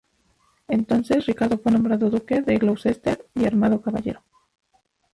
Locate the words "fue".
1.59-1.71